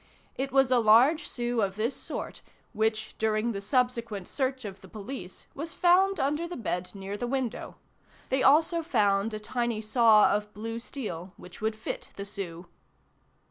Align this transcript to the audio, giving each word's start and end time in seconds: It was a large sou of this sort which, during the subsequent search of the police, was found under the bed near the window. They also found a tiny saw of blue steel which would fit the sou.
It 0.35 0.51
was 0.51 0.71
a 0.71 0.79
large 0.79 1.27
sou 1.29 1.61
of 1.61 1.75
this 1.75 1.95
sort 1.95 2.41
which, 2.73 3.15
during 3.19 3.51
the 3.51 3.61
subsequent 3.61 4.27
search 4.27 4.65
of 4.65 4.81
the 4.81 4.87
police, 4.87 5.45
was 5.53 5.75
found 5.75 6.19
under 6.19 6.47
the 6.47 6.55
bed 6.57 6.89
near 6.95 7.15
the 7.15 7.27
window. 7.27 7.75
They 8.29 8.41
also 8.41 8.81
found 8.81 9.31
a 9.31 9.39
tiny 9.39 9.79
saw 9.79 10.33
of 10.35 10.51
blue 10.55 10.79
steel 10.79 11.33
which 11.37 11.61
would 11.61 11.75
fit 11.75 12.09
the 12.15 12.25
sou. 12.25 12.65